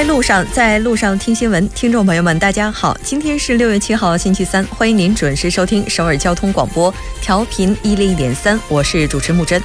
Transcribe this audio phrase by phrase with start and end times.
[0.00, 1.68] 在路上，在路上听新闻。
[1.74, 9.60] 听众朋友们，大家好，今天是六月七号，星期三，欢迎您准时收听首尔交通广播，调频一零点三，我是主持木真。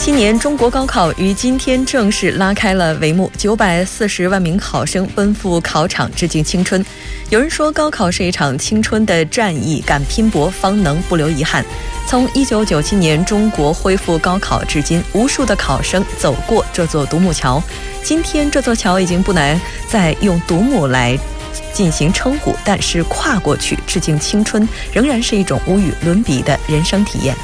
[0.00, 6.82] 七年中国高考于今天正式拉开了帷幕，九百四十万名考生奔赴考场致敬青春。
[7.30, 11.64] 有人说，高考是一场青春的战役，敢拼搏方能不留遗憾。
[12.06, 17.60] 从一九九七年中国恢复高考至今，无数的考生走过这座独木桥。
[18.02, 21.18] 今天，这座桥已经不难再用独木来
[21.72, 27.36] 进行称呼，但是跨过去致敬青春，仍然是一种无与伦比的人生体验。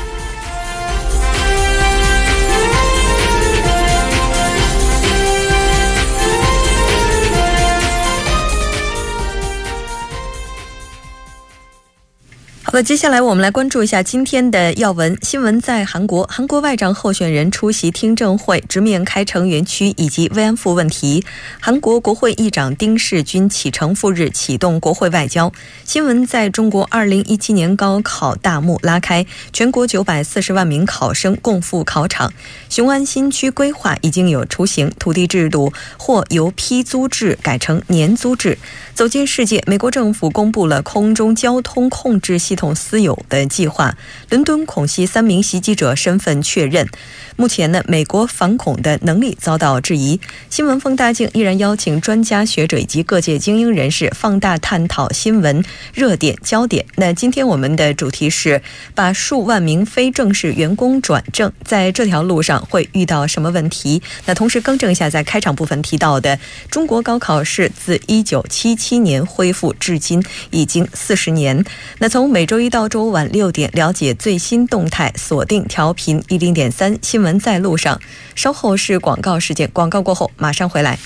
[12.75, 15.61] 那接下来我们来关注一下今天的要闻新闻。
[15.61, 21.25] 在韩国，韩国外长候选人出席听证会，直面开城园区以及慰安妇问题。
[21.61, 25.53] 韩国国会议长丁世军启程赴日启动国会外交。
[25.85, 32.33] 新闻在中国，二零一七年高考大幕拉开，全国九百四十万名考生共赴考场。
[32.69, 38.59] 雄安新区规划已经有雏形，土地制度或由批租制改成年租制。
[38.95, 42.73] 走进世界，美国政府公布了空中交通控制系统。
[42.73, 43.97] 私有的计划，
[44.31, 46.89] 伦敦恐袭三名袭击者身份确认。
[47.37, 50.21] 目前呢，美国反恐的能力遭到质疑。
[50.49, 56.87] 新闻放大镜依然邀请专家学者以及各界精英人士放大探讨新闻热点焦点。
[56.95, 58.63] 那今天我们的主题是
[58.95, 64.01] 把数万名非正式员工转正，在这条路上会遇到什么问题？
[64.27, 66.39] 那同时更正一下，在开场部分提到的，
[66.71, 71.65] 中国高考是自一九七七年恢复至今已经四十年。
[72.01, 77.25] 那从每周一到周五晚六点了解最新动态，锁定调频一零点三新。
[77.25, 77.99] 闻在路上，
[78.35, 80.99] 稍后是广告时间，广告过后马上回来。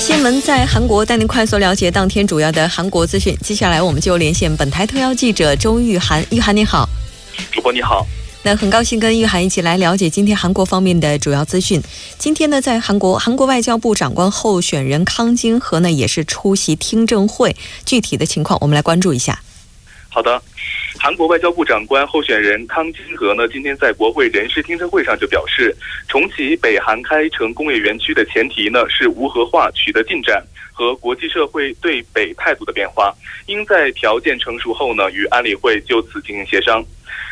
[0.00, 3.36] 新闻在韩国，带您快速了解当天主要的韩国资讯。
[3.40, 6.24] 接下来，我们就连线本台特邀记者周玉涵。
[6.32, 6.88] 玉涵，你好。
[7.52, 8.06] 主播你好。
[8.42, 11.82] 那很高兴跟玉涵一起来了解今天韩国方面的主要资讯。
[12.16, 17.56] 今天呢，在韩国，韩国外交部长官候选人康金和呢也是出席听证会。
[17.84, 19.40] 具体的情况，我们来关注一下。
[20.08, 20.40] 好的，
[20.96, 25.76] 韩国外交部长官候选人康金和呢，今天在国会人事听证会上就表示，
[26.06, 30.40] 重启北韩开城工业园区的前提呢是无核化取得进展
[30.72, 33.12] 和国际社会对北态度的变化，
[33.46, 36.80] 应在条件成熟后呢与安理会就此进行协商。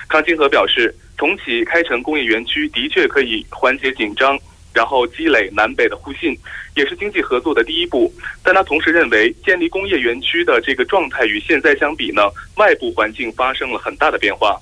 [0.08, 0.94] 康金河表示。
[1.16, 4.36] 重启开城工业园区的确可以缓解紧张，
[4.74, 6.36] 然后积累南北的互信，
[6.74, 8.12] 也是经济合作的第一步。
[8.42, 12.22] 但他同时认为，建立工业园区的这个状态与现在相比呢，
[12.56, 14.60] 外部环境发生了很大的变化。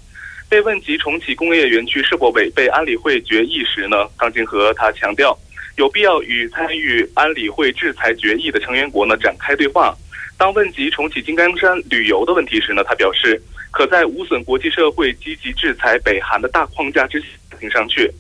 [0.50, 5.34] 被问及重启工业园区是否违背安理会决议时呢，康金河他强调，
[5.76, 9.96] 有必要与参与安理会制裁决议的成员国呢展开对话。
[10.42, 13.40] 当问及重启金刚山旅游的问题时呢，他表示。
[13.70, 17.26] 可在无损国际社会积极制裁北韩的大框架之下
[17.60, 18.10] 听上去。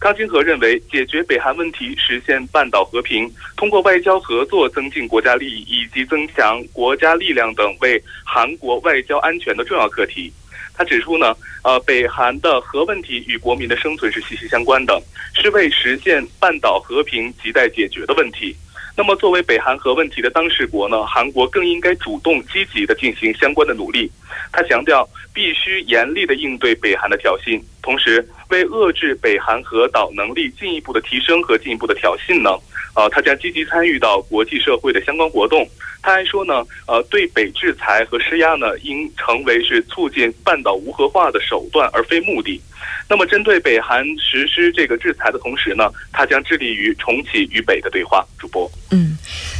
[0.00, 10.32] 康金和认为，解决北韩问题、实现半岛和平，通过外交合作增进国家利益以及增强国家力量等，为韩国外交安全的重要课题。
[10.74, 15.00] 他指出呢，呃，北韩的核问题与国民的生存是息息相关的，
[15.34, 18.56] 是为实现半岛和平亟待解决的问题。
[18.96, 24.10] 那么，作为北韩核问题的当事国呢，韩国更应该主动积极的进行相关的努力。
[24.50, 32.50] 他强调，必须严厉的应对北韩的挑衅，同时为遏制北韩核导能力进一步的提升和进一步的挑衅呢，
[32.94, 35.68] 呃，他将积极参与到国际社会的相关活动。
[36.02, 42.60] 他还说呢，呃，对北制裁和施压呢，应成为是促进半岛无核化的手段，而非目的。
[43.08, 48.24] 那么，针对北韩实施这个制裁的同时呢，他将致力于重启与北的对话。
[48.38, 49.16] 主播，嗯，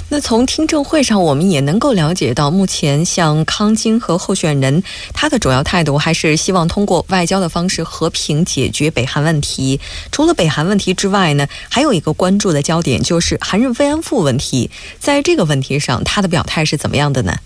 [0.09, 9.81] 那从听证会上，我们也能够了解到，目前像康金和候选人，他的主要态度还是希望通过外交的方式和平解决北韩问题。
[10.13, 14.71] 除了北韩问题之外呢，还有一个关注的焦点就是韩日慰安妇问题。
[15.01, 17.37] 在这个问题上，他的表态是怎么样的呢？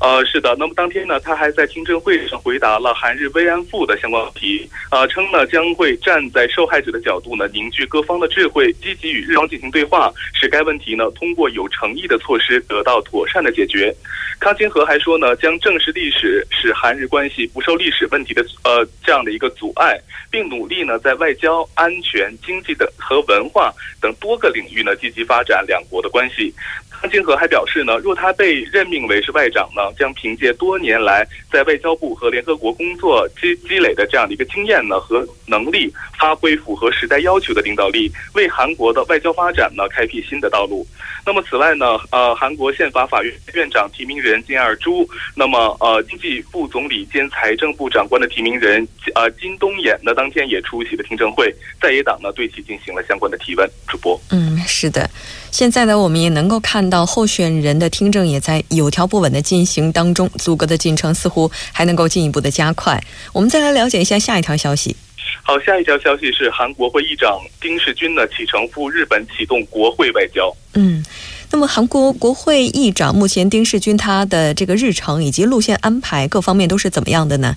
[0.00, 0.54] 呃，是的。
[0.58, 13.92] 那么当天呢，他还在听证会上回答了韩日慰安妇的相关问题，呃，称呢将会站在受害者的角度呢，凝聚各方的智慧，积极与日方进行对话，使该问题呢通过有诚意的措施得到妥善的解决。
[14.38, 19.98] 康金和还说呢，将正视历史，使韩日关系不受历史问题的呃这样的一个阻碍，
[20.30, 26.54] 并努力呢在外交、安全、经济等和文化等多个领域呢积极发展两国的关系。
[27.00, 40.86] 康金和还表示呢，若他被任命为是外长呢，将凭借多年来在外交部和联合国工作积积累的这样的一个经验呢和能力，发挥符合时代要求的领导力，为韩国的外交发展呢开辟新的道路。
[41.24, 45.06] 那么此外呢，呃，韩国宪法法院院长提名人金二洙，
[45.36, 53.68] 那么呃，经济副总理兼财政部长官的提名人呃金东衍呢，当天也出席了听证会，在野党呢对其进行了相关的提问。
[53.86, 55.08] 主播，嗯，是的。
[55.50, 63.02] 现在呢，我们也能够看到候选人的听证也在有条不紊的进行当中，阻隔的进程似乎还能够进一步的加快。
[63.32, 64.94] 我们再来了解一下下一条消息。
[65.42, 70.54] 好，下一条消息是韩国会议长丁世军呢启程赴日本启动国会外交。
[70.74, 71.02] 嗯，
[71.50, 77.56] 那么韩国国会议长目前丁世军他的这个日程以及路线安排各方面都是怎么样的呢？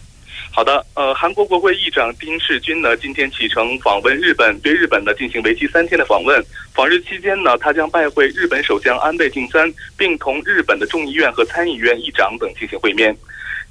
[0.54, 6.44] 好的，呃，韩国国会议长丁世军呢，今天启程访问日本，对日本呢进行为期三天的访问。
[6.74, 13.16] 访日期间呢，他将拜会日本首相安倍晋三，并同日本的众议院和参议院议长等进行会面。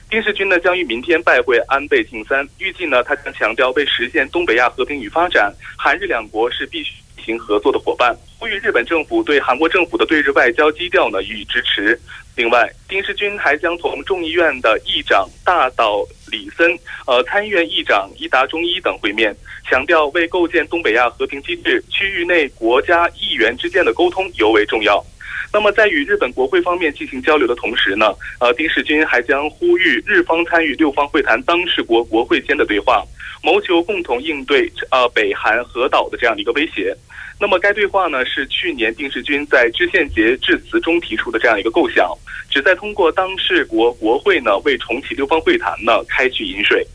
[0.08, 12.00] 丁世军呢将于明天拜会安倍晋三，预计呢他将强调为实现东北亚和平与发展，韩日两国是必须进行合作的伙伴，呼吁日本政府对韩国政府的对日外交基调呢予以支持。
[12.36, 16.06] 另外，丁世军还将同众议院的议长大岛。
[16.30, 16.78] 李森，
[17.08, 19.34] 呃，参议院议长伊达忠一等会面，
[19.68, 25.04] 强调为构建东北亚和平机制，区域内国家议员之间的沟通尤为重要。
[25.52, 33.04] 那么，在与日本国会方面进行交流的同时呢，呃，丁世军还将呼吁日方参与六方会谈当事国国会间的对话，
[33.42, 36.96] 谋求共同应对呃北韩核岛的这样的一个威胁。
[37.40, 42.12] 那么，该对话呢是去年丁世军在知县节致辞中提出的这样一个构想，
[42.50, 46.86] 旨在通过当事国国会呢为重启六方会谈呢开渠引水。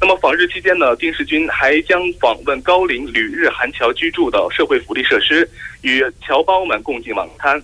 [0.00, 5.48] 那么访日期间呢，丁世军还将访问高龄旅日韩侨居住的社会福利设施，
[5.82, 7.60] 与侨胞们共进晚餐。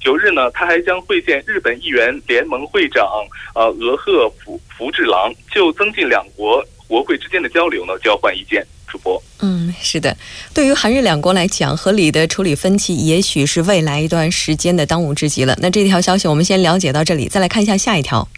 [0.00, 3.06] 九日呢，他还将会见日本议员联盟会长
[3.54, 8.64] 呃俄贺福福治郎，就增进两国国会之间的交流呢交换意见。
[8.88, 10.16] 主播，嗯，是的，
[10.54, 15.56] 对于韩日两国来讲，合理的处理分歧，也许是未来一段时间的当务之急了。
[15.60, 18.28] 那这条消息我们先了解到这里，再来看一下下一条。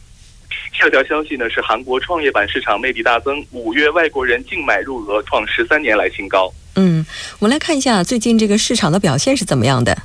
[0.73, 6.53] 下一条消息呢是韩国创业板市场魅力大增，五月外国人净买入额创十三年来新高。
[6.77, 7.05] 嗯，
[7.41, 9.97] 我们来看一下最近这个市场的表现是怎么样的。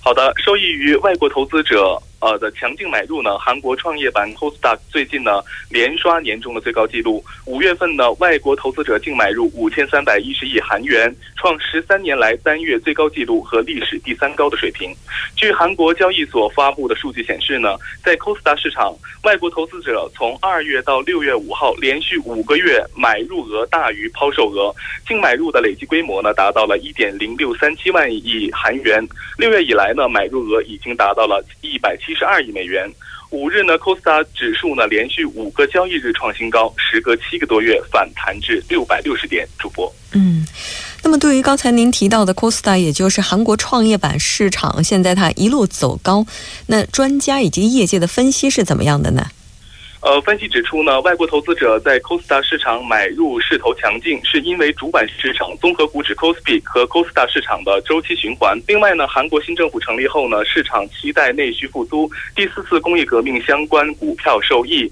[0.00, 2.00] 好的，受益于外国投资者。
[2.20, 7.22] 呃的强劲买入呢，韩国创业板 c o s d a q 最近呢连刷年中的最高纪录。
[7.44, 14.94] 五月份呢，外国投资者净买入五千三百一十亿韩元，创十三年来单月最高纪录和历史第三高的水平。
[15.34, 24.74] 据韩国交易所发布的数据显示呢，在 c o s d a 市场，外国投资者从二月到六月五号连续五个月买入额大于抛售额，
[25.06, 29.06] 净买入的累计规模呢达到了一点零六三七万亿韩元。
[29.36, 31.94] 六月以来呢，买入额已经达到了一百。
[32.06, 32.88] 七十二亿美元。
[33.30, 39.46] 五日呢，Costa 指数呢连续五个交易日创新高，时隔七个多月反弹至六百六十点。
[39.58, 40.46] 主播，嗯，
[41.02, 46.24] 那么对于刚才您提到的 Costa，也就是韩国创业板市场，现在它一路走高，
[46.66, 49.26] 那专家以及业界的分析是怎么样的呢？
[50.02, 58.56] 呃，分析指出呢，外国投资者在 Costa 市场买入势头强劲，是因为主板市场综合股指 Kospi 和 Costa 市场的周期循环。
[58.68, 64.88] 另外呢，韩国新政府成立后呢，市场期待内需复苏，第四次工业革命相关股票受益。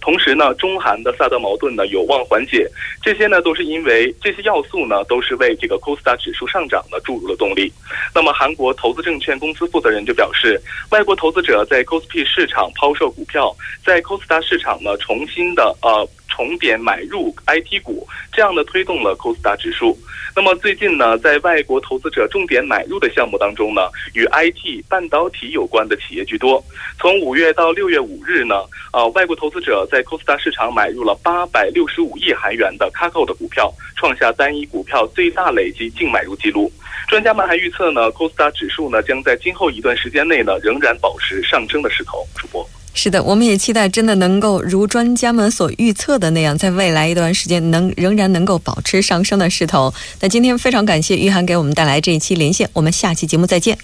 [0.00, 2.68] 同时呢，中韩的萨德矛盾呢有望缓解。
[3.02, 7.72] 这些呢都是因为这些要素呢都是为这个 Costa 指数上涨呢注入了动力。
[8.14, 13.54] 那么，韩国投资证券公司负责人就表示，外国投资者在 Kospi 市场抛售股票，
[13.84, 19.96] 在 Costa 市场呢重新的呃重点买入 IT 股，这样呢推动了 Costa 指数。
[20.34, 23.82] 那么最近呢，在外国投资者重点买入的项目当中呢，
[24.14, 26.64] 与 IT 半导体有关的企业居多。
[26.98, 36.72] 从五月到六月五日呢，呃，外国投资者在 Costa 市场买入了八百六十五亿韩元的 c a c o 的股票，创下单一股票最大累计净买入记录。
[37.08, 42.26] 专家们还预测呢，Costa 指数呢将在今后一段时间内呢仍然保持上升的势头。
[42.36, 42.66] 主播。
[42.94, 49.92] 是的我们也期待真的能够如专家们所预测的那样在未来一段时间能仍然能够保持上升的势头。
[50.20, 53.76] 那今天非常感谢玉涵给我们带来这一期连线我们下期节目再见。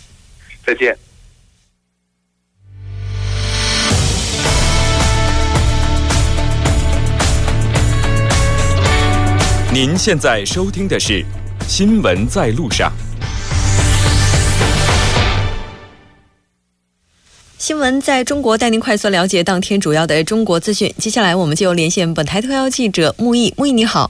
[0.64, 0.96] 再见。
[9.72, 11.24] 您现在收听的是
[11.68, 12.92] 新闻在路上。
[17.58, 20.94] 新闻在中国带您快速了解当天主要的中国资讯。
[20.96, 23.52] 接下来，我们就连线本台特邀记者木易。
[23.56, 24.08] 木易，你好。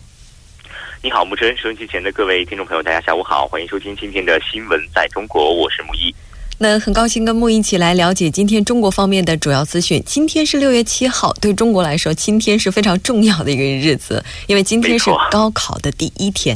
[1.02, 1.57] 你好，木真。
[1.57, 6.14] 收音机前的各位听众朋友，大家下午好，欢迎收听今天的新闻在中国，我是木易。
[6.59, 10.02] 那很高兴跟木易一起来了解今天中国方面的主要资讯。
[10.05, 16.55] 今天是六月七号，对中国来说，今天是非常重要的一个日子，因为今天是高考的第一天。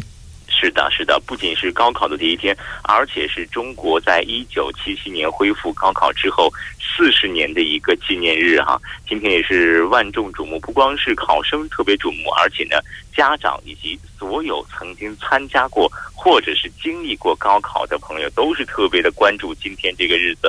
[0.62, 8.80] 是的，是的，不仅是高考的第一天，而且是中国在一九七七年恢复高考之后四十年的一个纪念日哈。
[9.08, 12.76] 今天也是万众瞩目，不光是考生特别瞩目，而且呢，
[13.12, 20.48] 家长以及所有曾经参加过或者是经历过高考的朋友，都是特别的关注今天这个日子。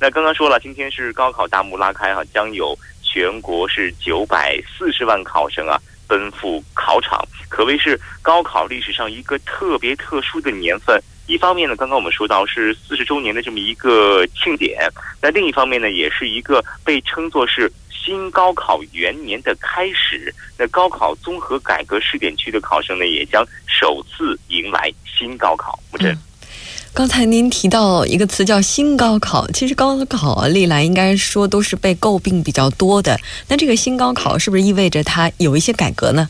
[0.00, 5.78] 那刚刚说了，今天是高考大幕拉开哈，将有全国是九百四十万考生啊。
[6.10, 11.00] 奔赴考场，可谓是高考历史上一个特别特殊的年份。
[11.28, 14.76] 一方面呢，刚刚我们说到是四十周年的这么一个庆典；
[15.22, 20.34] 那另一方面呢，也是一个被称作是新高考元年的开始。
[20.58, 25.78] 那高考综合改革试点区的考生呢，也将首次迎来新高考。
[25.92, 26.18] 木真。
[26.92, 33.18] 刚才您提到一个词叫“新高考”，其实高考历来应该说都是被诟病比较多的。
[33.48, 36.28] 那这个新高考是不是意味着它有一些改革呢？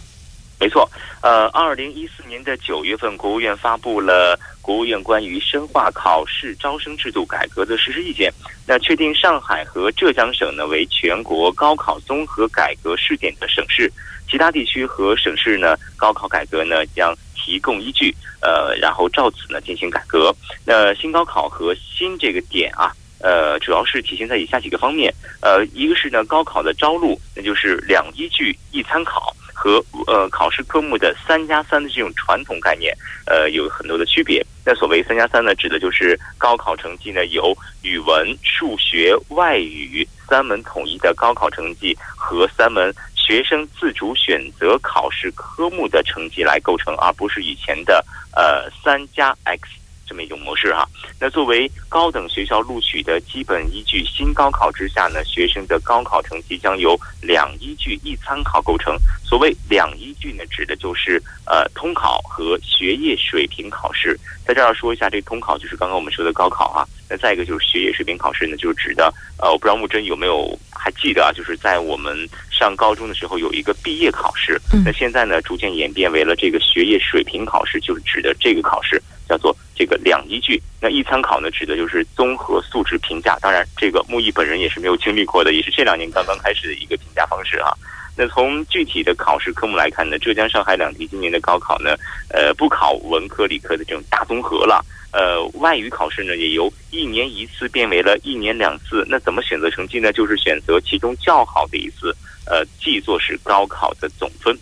[0.61, 0.89] 没错，
[1.23, 8.31] 呃，二零一四年的九月份，国务院发布了国务院关于深化考试招生制度改革的实施意见，
[8.67, 13.91] 那确定上海和浙江省呢为全国高考综合改革试点的省市，
[14.31, 17.17] 其他地区和省市呢高考改革呢将。
[17.43, 20.35] 提供依据，呃，然后照此呢进行改革。
[20.67, 25.13] 那新高考和新这个点啊，呃，主要是体现在以下几个方面。
[25.41, 32.95] 呃，一个是呢高考的招录，那就是两依据一参考，和呃考试科目的三加三的这种传统概念，
[33.27, 34.45] 呃，有很多的区别。
[34.67, 42.95] 那所谓三加三呢，指的就是高考成绩呢由语文、数学、外语三门统一的高考成绩和三门。
[43.31, 49.69] 学生自主选择考试科目的成绩来构成，而不是以前的呃三加 X
[50.11, 50.85] 这么一种模式哈。
[51.21, 58.97] 那作为高等学校录取的基本依据，新高考之下呢，学生的高考成绩将由两依据一参考构成。
[59.25, 64.19] 所谓两依据呢，指的就是呃通考和学业水平考试。
[64.45, 66.85] 在这儿说一下，这通考就是刚刚我们说的高考哈。
[67.09, 71.31] 那再一个就是学业水平考试呢，就是指的呃，我不知道木真有没有还记得啊？
[71.33, 80.61] 就是在我们上高中的时候有一个毕业考试，那现在呢逐渐演变为了这个学业水平考试，就是指的这个考试叫做这个两依据。
[80.83, 83.39] 那一参考呢，指的就是综合素质评价。
[83.41, 87.73] 当然，这个木易本人也是没有经历过的，也是这两年刚刚开始的一个评价方式哈。
[88.17, 91.95] 那从具体的考试科目来看呢，浙江、上海两地今年的高考呢，
[92.29, 94.85] 呃，不考文科、理科的这种大综合了。
[95.13, 99.05] 呃，外语考试呢，也由一年一次变为了一年两次。
[99.09, 100.13] 那怎么选择成绩呢？
[100.13, 102.15] 就是选择其中较好的一次，
[102.47, 104.57] 呃，记作是高考的总分。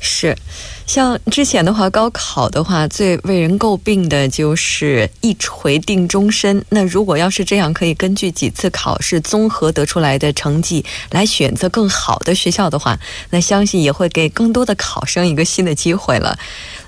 [0.00, 0.36] 是。
[0.86, 6.64] 像之前的话，高考的话，最为人诟病的就是一锤定终身。
[6.70, 12.98] 那如果要是这样，可以根据几次考试综合得出来的成绩来选择更好的学校的话，
[13.30, 16.36] 那相信也会给更多的考生一个新的机会了。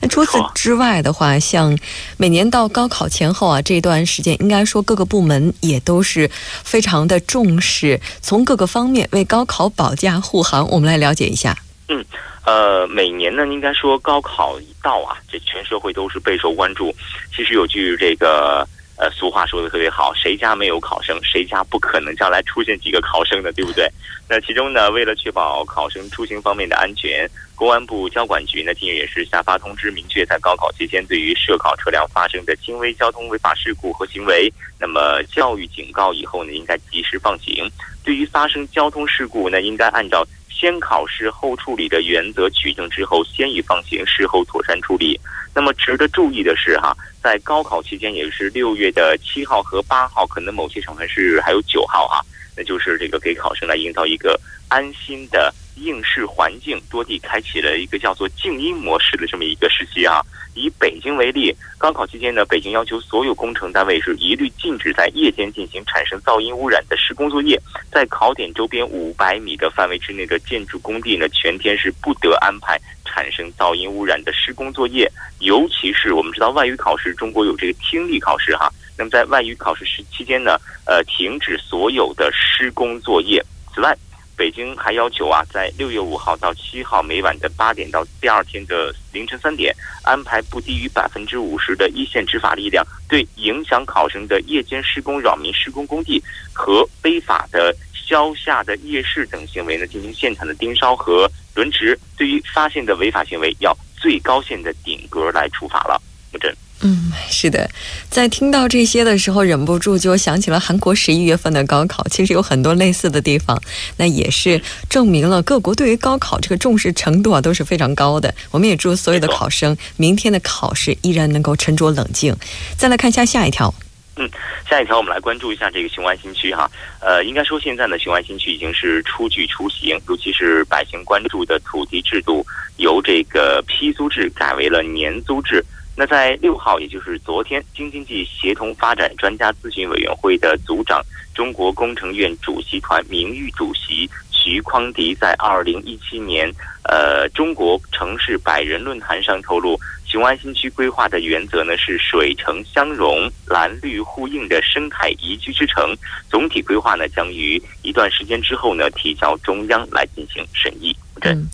[0.00, 1.78] 那除此之外的话，像
[2.16, 6.28] 每年到高考前后啊这段时间，应该说各个部门也都是
[6.64, 10.68] 非常的重视，从各个方面为高考保驾护航。
[10.70, 11.56] 我们来了解一下。
[11.88, 12.04] 嗯。
[12.44, 16.92] 呃，每年呢，应该说高考一到啊，这全社会都是备受关注。
[17.34, 18.66] 其实有句这个
[18.98, 23.88] 呃俗话说的特别好，谁家没有考生，谁家不可能将来出现几个考生的，对不对？
[24.28, 37.70] 那其中呢，为了确保考生出行方面的安全，公安部交管局呢近日也是下发通知，明确在高考期间对于涉考车辆发生的轻微交通违法事故和行为，那么教育警告以后呢，应该及时放行。
[38.04, 40.26] 对于发生交通事故，呢应该按照。
[40.62, 45.18] 先考试后处理的原则取证之后，先予放行，事后妥善处理。
[45.52, 52.22] 那么值得注意的是，哈，在高考期间，也就是六月的七号和八号，可能某些省份是还有九号啊，
[52.56, 60.20] 那就是这个给考生来营造一个安心的应试环境，多地开启了一个叫做静音模式的这么一个时期啊。
[60.54, 67.58] 以北京为例，高考期间呢，北京要求所有工程单位是一律禁止在夜间进行产生噪音污染的施工作业，
[67.90, 75.10] 在考点周边五百米的范围之内的建筑工地呢，全天是不得安排产生噪音污染的施工作业。
[75.38, 83.42] 尤其是我们知道外语考试，中国有这个听力考试哈，那么在外语考试时期间呢，呃，停止所有的施工作业。
[83.74, 83.96] 此外，
[84.36, 96.22] 北京还要求啊，在六月五号到七号每晚的八点到第二天的凌晨三点，安排不低于百分之五十的一线执法力量，对影响考生的夜间施工、扰民施工工地
[96.52, 101.98] 和非法的销下的夜市等行为呢，进行现场的盯梢和轮值。
[102.16, 106.00] 对于发现的违法行为，要最高限的顶格来处罚了。
[106.32, 106.52] 木真。
[106.84, 107.70] 嗯，是的，
[108.10, 112.04] 在听到这些的时候，忍不住就想起了韩国十一月份的高考。
[112.10, 113.56] 其实有很多类似的地方，
[113.96, 114.60] 那也是
[114.90, 118.34] 证明了各国对于高考这个重视程度啊都是非常高的。
[118.50, 122.36] 我们也祝所有的考生明天的考试依然能够沉着冷静。
[122.76, 123.72] 再来看一下下一条。
[124.16, 124.28] 嗯，
[124.68, 126.68] 下一条我们来关注一下这个雄安新区哈。
[127.00, 132.44] 呃，应该说现在呢，雄安新区已经是初具雏形，尤其是百姓关注的土地制度
[132.78, 135.64] 由这个批租制改为了年租制。
[135.94, 141.02] 那在六号，也就是昨天，京津冀协同发展专家咨询委员会的组长、
[141.34, 146.50] 中国工程院主席团名誉主席徐匡迪在二零一七年
[146.84, 155.94] 呃中国城市百人论坛上透露，雄安新区规划的原则呢是水城相融、蓝绿互应的生态宜居之城。
[156.30, 160.96] 总体规划呢将于一段时间之后呢提交中央来进行审议。
[161.20, 161.46] 嗯。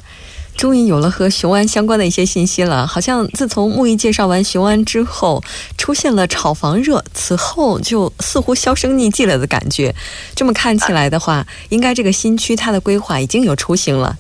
[0.59, 2.85] 终于有了和雄安相关的一些信息了。
[2.85, 5.43] 好像自从木易介绍完雄安之后，
[5.79, 9.95] 出现了炒房热，此后就似乎销声匿迹了的感觉。
[10.35, 14.19] 这么看起来的话，应该这个新区它的规划已经有雏形了。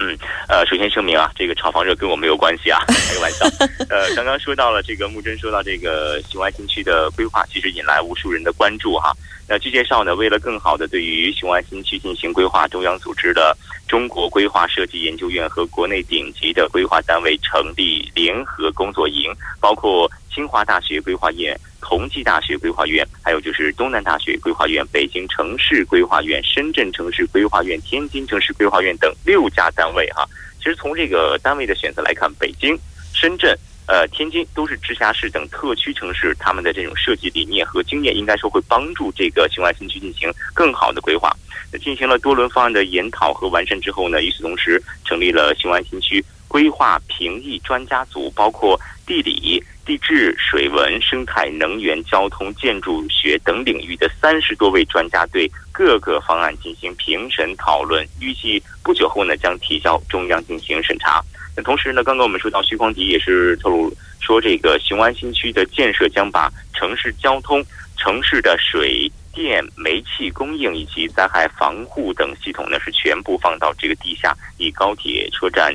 [0.00, 0.16] 嗯，
[0.48, 3.44] 呃，首先声明啊，这个炒房热跟我没有关系啊， 开个玩笑。
[3.90, 9.12] 呃，刚刚说到了这个木真说到这个雄安新区的规划，其实引来无数人的关注哈。
[9.46, 13.54] 那据介绍呢，为了更好的对于雄安新区进行规划，中央组织的
[13.86, 19.30] 中国规划设计研究院和国内顶级的规划单位成立联合工作营，
[19.60, 30.24] 包括清华大学规划院、同济大学规划院，还有就是东南大学规划院、北京城市规划院、深圳城市规划院、天津城市规划院等六家单位哈。
[30.58, 32.78] 其实从这个单位的选择来看，北京、
[33.14, 33.56] 深圳。
[33.86, 41.36] 呃，天津都是直辖市等特区城市，他们的这种设计理念和经验，应该说会帮助这个雄安新区进行更好的规划。
[41.72, 58.04] 那进行了多轮方案的研讨和完善之后呢，与此同时，成立了雄安新区规划评议专家组，包括地理、地质、水文、生态、能源、交通、建筑学等领域的三十多位专家，对各个方案进行评审讨论。
[58.18, 61.22] 预计不久后呢，将提交中央进行审查。
[61.56, 67.64] 那同时呢，刚刚我们说到徐匡迪也是透露说，这个雄安新区的建设将把城市交通、
[67.96, 74.36] 城市的水电煤气供应以及灾害防护等系统呢，是全部放到这个地下。
[74.58, 75.74] 以高铁车站、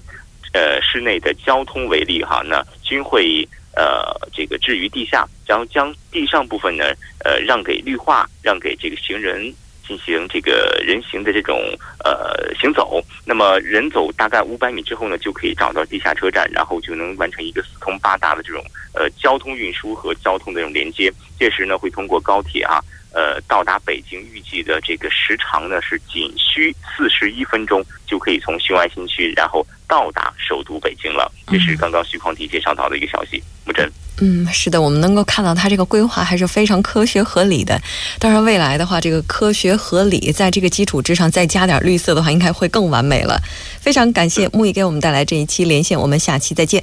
[0.55, 6.85] 呃市内的交通为例哈，那均会呃这个置于地下，然后将地上部分呢
[7.25, 9.53] 呃让给绿化，让给这个行人。
[9.87, 11.61] 进行这个人行的这种
[12.03, 18.63] 呃行走，那么人走大概五百米之后呢，就可以找到地下车站，然后就能完成一个四通八达的这种
[18.95, 21.13] 呃交通运输和交通的这种连接。
[21.37, 22.81] 届时呢，会通过高铁啊，
[23.15, 31.31] 呃到达北京，预计的这个时长呢是仅需四十一分钟，就可以从雄安新区然后到达首都北京了。
[31.47, 33.89] 这是刚刚徐匡迪介绍到的一个消息，木真。
[34.21, 37.81] 嗯，是的，我们能够看到它这个规划还是非常科学合理的。
[38.17, 43.41] 当然，未来的话，这个科学合理，在这个基础之上再加点绿色的话，应该会更完美了。
[43.81, 46.81] 非常感谢木易给我们带来这一期连线，我们下期再见。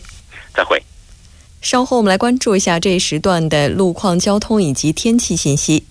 [0.54, 0.82] 再会。
[1.62, 5.86] 稍后我们来关注一下这一时段的路况、交通以及天气信息。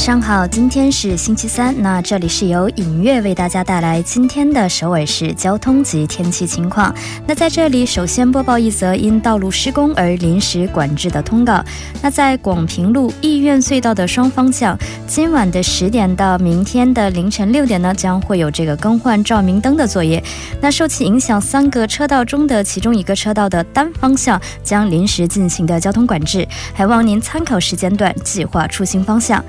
[0.00, 6.92] 上好，今天是星期三，那这里是由影月为大家带来今天的首尔市交通及天气情况。
[7.26, 11.62] 那在这里，首先播报一则因道路施工而临时管制的通告。
[12.00, 14.74] 那在广平路义苑隧道的双方向，
[15.06, 20.24] 今晚的十点到明天的凌晨六点呢，将会有这个更换照明灯的作业。
[20.62, 29.44] 那受其影响，三个车道中的其中一个车道的单方向将临时进行的交通管制，还望您参考时间段计划出行方向。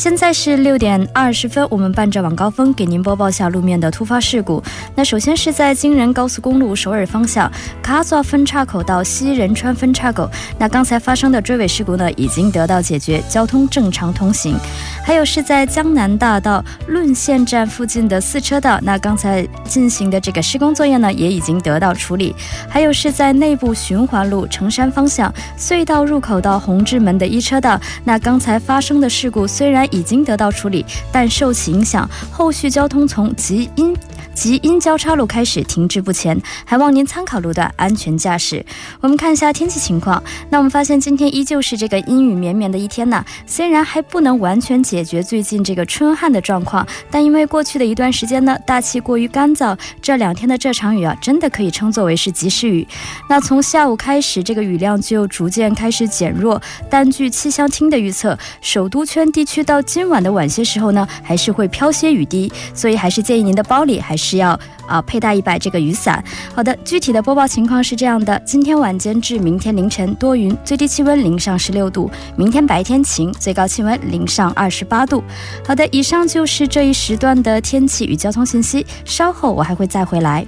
[0.00, 4.62] 现在是六点二十分，我们伴着晚高峰给您播报下路面的突发事故。
[4.94, 10.26] 那首先是在京仁高速公路首尔方向卡座分岔口到西仁川分岔口，
[10.58, 14.56] 那刚才发生的追尾事故呢已经得到解决，交通正常通行。
[15.04, 22.34] 还有是在江南大道论线站附近的四车道，那刚才进行的这个施工作业呢也已经得到处理。
[22.70, 29.86] 还有是在内部循环路城山方向隧道入口到红志门的一车道，那刚才发生的事故虽然。
[29.90, 33.96] 已经得到处理，但受其影响，后续交通从吉因。
[34.34, 38.64] 及因交叉路开始停滞不前，还望您参考路段安全驾驶。
[39.00, 43.24] 我们看一下天气情况，那我们发现今天依旧是这个阴雨绵绵的一天呢。
[43.46, 52.86] 虽然还不能完全解决最近这个春旱的状况，但因为过去的一段时间呢，大气过于干燥，这两天的这场雨啊，真的可以称作为是及时雨。
[53.28, 64.40] 那从下午开始，这个雨量就逐渐开始减弱，但据气象厅的预测，首都圈地区到今晚的晚些时候呢，还是会飘些雨滴，所以还是建议您的包里还是。
[64.40, 66.22] 要啊佩戴一把这个雨伞。
[66.54, 75.22] 好的，具体的播报情况是这样的：今天晚间至明天凌晨多云，最低气温零上十六度；明天白天晴，最高气温零上二十八度。
[75.64, 78.84] 好的，以上就是这一时段的天气与交通信息。
[79.04, 80.44] 稍后我还会再回来。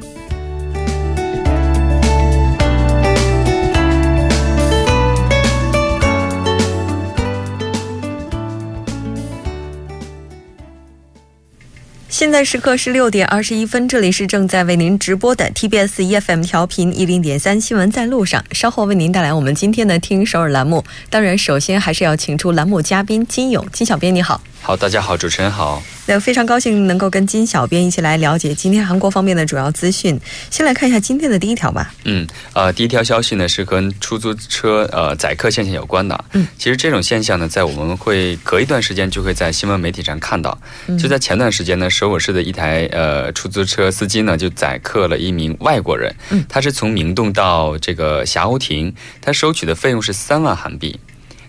[12.23, 20.85] 现在时刻是六点二十一分，这里是正在为您直播的 TBS EFM 调频一零点三新闻在路上，稍后为您带来我们今天的听首尔栏目。
[21.11, 24.41] 当然，首先还是要请出栏目嘉宾金勇金小编，你好。
[24.65, 25.83] 好，大家好，主持人好。
[26.07, 30.19] 那非常高兴能够跟金小编一起来了解今天韩国方面的主要资讯。
[30.51, 31.93] 先来看一下今天的第一条吧。
[32.05, 36.25] 嗯，呃，第一条消息呢是跟出租车呃载客现象有关的。
[36.35, 40.57] 嗯，其实这种现象呢，在我们会隔一段时间就会在新闻媒体上看到。
[40.97, 46.15] 就在前段时间呢，首尔市的一台呃出租车司机呢就载客了一名外国人。
[46.31, 51.01] 嗯，他是从明洞到这个霞鸥亭，他收取的费用是三万韩币。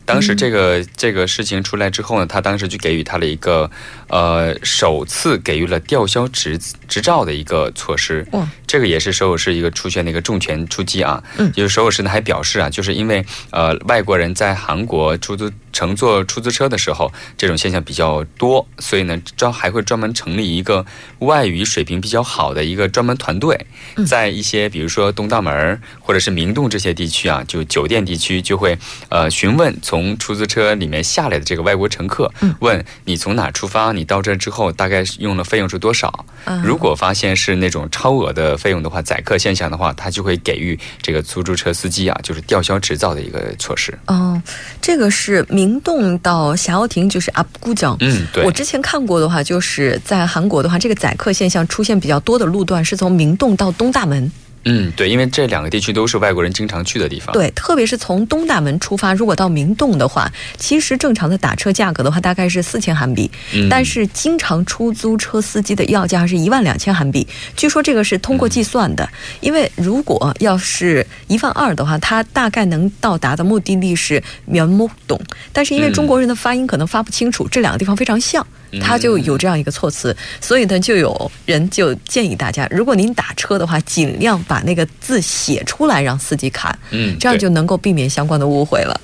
[0.06, 3.70] 当时这个这个事情出来之后呢，他当时就给予他了一个，
[4.08, 8.28] 呃，首次给予了吊销执执照的一个措施。
[8.68, 11.24] 这个也是首尔市一个出现的一个重拳出击啊。
[11.38, 20.86] 嗯，就是首尔市呢还表示啊，就是因为呃外国人在韩国出租乘坐出租车的时候，这种现象比较多，所以呢专还会专门成立一个
[21.19, 23.65] 外语水平比较好的一个专门团队，
[24.07, 28.77] 在一些比如说东大门或者是明洞这些地区啊，就酒店地区就会
[29.09, 29.73] 呃询问。
[29.81, 33.91] 从出租车里面下来的这个外国乘客，问你从哪出发？
[33.91, 36.25] 你到这之后大概用了费用是多少？
[36.63, 43.97] 如果发现是那种超额的费用的话，宰客现象的话，他就会给予这个出租车司机啊，就是吊销执照的一个措施。
[44.07, 44.41] 哦，
[44.81, 47.95] 这个是明洞到霞鸥亭，就是阿姑江。
[47.99, 48.43] 嗯，对。
[48.43, 54.32] 我之前看过的话，就是在韩国的话，这个宰客现象出现比较多的路段是从明洞到东大门。
[54.65, 57.34] 嗯，对，因为这两个地区都是外国人经常去的地方。
[57.34, 63.30] 对，特别是从东大门出发，如果到明洞的话，其实正常的打车价格的话，大概是四千韩币。
[63.54, 63.67] 嗯。
[63.69, 67.28] 但是经常出租车司机的要价是一万两千韩币。
[67.56, 69.08] 据说这个是通过计算的，
[69.41, 75.19] 因为如果要是一万二的话，它大概能到达的目的地是元木洞。
[75.52, 78.45] 但是因为中国人的发音可能发不清楚，这两个地方非常像。
[78.81, 88.99] 他就有这样一个措辞，所以呢，就有人就建议大家，如果您打车的话，尽量把那个字写出来，让司机看，嗯，这样就能够避免相关的误会了。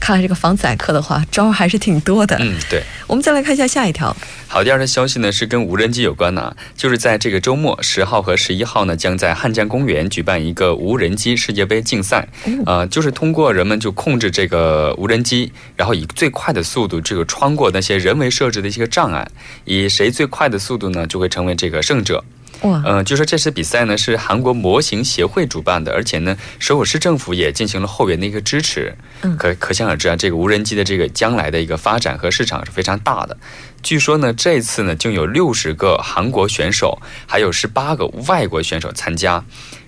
[0.00, 2.36] 看来这个防宰客的话，招还是挺多的。
[2.40, 2.82] 嗯，对。
[3.06, 4.14] 我们再来看一下下一条。
[4.54, 12.28] 好，第二条消息呢是跟无人机有关的，就是在这个周末十号和十一号呢，将在汉江公园举办一个无人机世界杯竞赛。
[12.64, 19.28] 呃，就是通过人们就控制这个无人机，然后以最快的速度这个穿过那些人为设置的一些障碍，
[19.64, 22.22] 以谁最快的速度呢，就会成为这个胜者。
[22.60, 28.94] 哇，嗯，就说这次比赛呢是韩国模型协会主办的，而且呢首尔市政府也进行了后援的一个支持。
[29.22, 33.36] 嗯，可可想而知啊，这个无人机的这个将来的一个发展和市场是非常大的。
[33.84, 39.44] 据说呢，这次呢就有六十个韩国选手，还有十八个外国选手参加。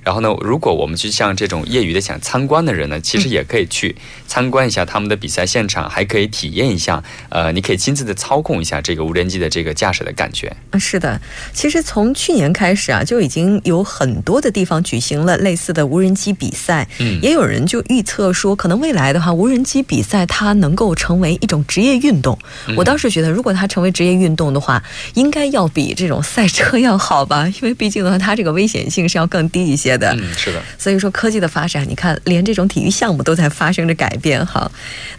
[0.07, 3.97] 然后呢，如果我们去像这种业余的想参观的人呢，其实也可以去
[4.29, 7.03] 参观一下他们的比赛现场，还可以体验一下。
[7.29, 10.55] 呃，你可以亲自的操控一下这个无人机的这个驾驶的感觉。
[10.71, 11.21] 嗯，是的，
[11.53, 16.87] 其实从去年开始啊，就已经有很多的地方举行了类似的无人机比赛。
[17.01, 22.39] 嗯，也有人就预测说，可能未来的话，无人机比赛它能够成为一种职业运动。
[22.77, 24.81] 我倒是觉得，如果它成为职业运动的话，
[25.15, 27.49] 应该要比这种赛车要好吧？
[27.49, 29.96] 因为毕竟的话，它这个危险性是要更低一些。
[29.97, 34.71] 的，嗯，是的，所以说科技的发展，你看连这种体育项目都在发生着改变哈。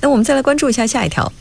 [0.02, 1.32] 那我们再来关注一下下一条。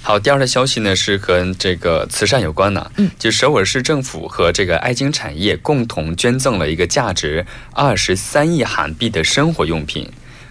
[0.00, 10.08] 好，第二条消息呢是和这个慈善有关的，嗯，就首尔市政府和这个爱金产业共同捐赠了一个价值二十三亿韩币的生活用品。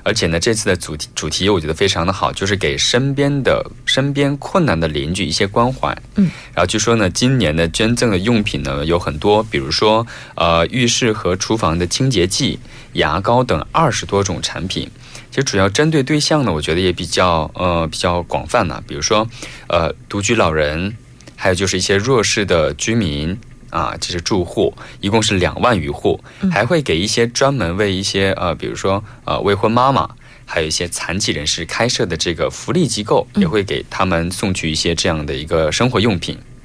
[0.07, 5.93] 而且呢，这次的主题主题我觉得非常的好，就是给身边的身边困难的邻居一些关怀。
[6.15, 12.57] 嗯，然后据说呢，今年的捐赠的用品呢有很多，比如说呃浴室和厨房的清洁剂、
[12.93, 14.89] 牙膏等二十多种产品。
[15.29, 19.27] 其实主要针对对象呢，我觉得也比较呃比较广泛呢，比如说
[19.67, 20.95] 呃独居老人，
[21.35, 23.37] 还有就是一些弱势的居民。
[23.69, 26.19] 啊，这是住户，一共是两万余户，
[26.51, 30.09] 还会给一些专门为一些呃，比如说呃未婚妈妈，
[30.45, 36.37] 还有一些残疾人士开设的这个福利机构，也会给他们送去一些这样的一个生活用品。
[36.37, 36.56] 嗯，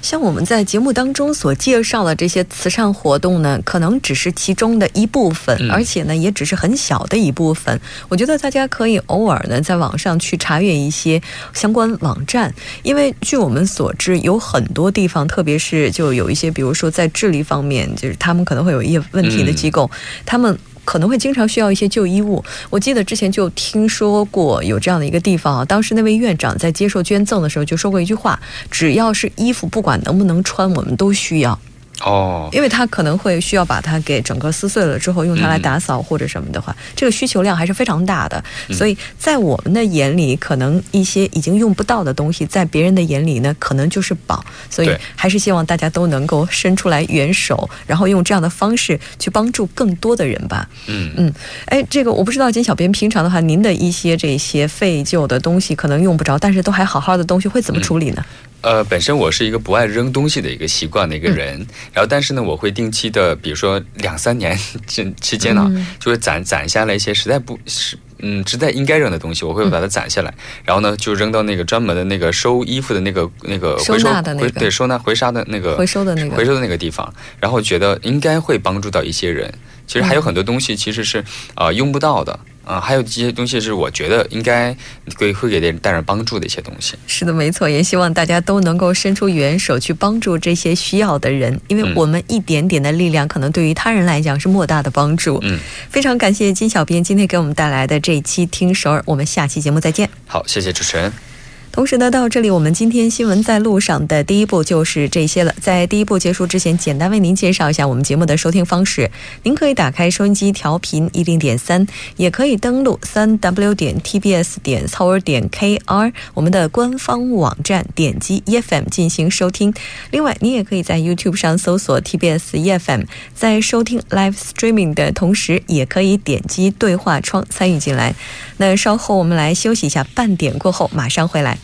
[0.00, 7.80] 像我们在节目当中所介绍的这些慈善活动呢，可能只是其中的一部分，而且呢，也只是很小的一部分。
[8.08, 11.20] 我觉得大家可以偶尔呢，在网上去查阅一些
[11.52, 19.90] 相关网站，因为据我们所知，有很多地方，特别是就有一些，比如说在智力方面，就是他们可能会有一些问题的机构，
[20.24, 20.58] 他们。
[20.84, 22.44] 可能会经常需要一些旧衣物。
[22.70, 31.58] 我记得之前就听说过有这样的一个地方啊，当时那位院长在接受捐赠的时候就说过一句话：只要是衣服，不管能不能穿，我们都需要。
[32.04, 38.42] 哦，因为它可能会需要把它给整个撕碎了之后用它来打扫或者什么的话，这个需求量还是非常大的。
[38.70, 44.44] 所以在我们的眼里，可能一些已经用不到的东西，在别人的眼里呢，可能就是宝。
[44.68, 50.68] 所以还是希望大家都能够伸出来援手，然后用这样的方式去帮助更多的人吧。
[50.86, 51.32] 嗯嗯，
[51.66, 58.24] 哎，这个我不知道金小编平常的话，您的一些这些废旧的东西可能用不着，但是都还好好的东西会怎么处理呢？
[58.64, 61.58] 呃，本身我是一个不爱扔东西的一个习惯的一个人，
[61.92, 70.32] 然后但是呢，我会定期的，比如说两三年 这期间呢，就会攒攒下来一些实在不是嗯实在应该扔的东西，我会把它攒下来，
[70.64, 74.50] 然后呢就扔到那个专门的那个收衣服的那个那个回收的那个。
[74.52, 76.34] 对收纳回沙的那个回收的那个。
[76.34, 79.52] 回收的那个地方，然后觉得应该会帮助到一些人。
[79.86, 81.22] 其实还有很多东西其实是
[81.54, 82.40] 啊用不到的。
[82.64, 84.74] 啊，还有这些东西是我觉得应该
[85.18, 86.94] 给会给人带来帮助的一些东西。
[87.06, 95.38] 是的，没错，也希望大家都能够伸出援手去帮助这些需要的人，因为我们一点点的力量，可能对于他人来讲是莫大的帮助。
[95.42, 95.58] 嗯，
[95.90, 100.08] 非常感谢金小编今天给我们带来的这一期听首尔，我们下期节目再见。
[100.26, 101.33] 好，谢谢主持人。
[101.74, 105.52] 同时呢，到这里我们今天新闻在路上的第一步就是这些了。
[105.60, 109.10] 在第一步结束之前，简单为您介绍一下我们节目的收听方式。
[109.42, 111.84] 您可以打开收音机调频一零点三，
[112.16, 119.74] 也可以登录三 w 点 tbs 点 s o u r 点 kr 我们的官方网站，点击 EFM 进行收听。
[120.12, 128.14] 另外，你也可以在 YouTube 上搜索 TBS EFM，在收听 Live Streaming 的同时，也可以点击对话窗参与进来。
[128.56, 131.58] 那稍后我们来休息一下，半点过后马上回来。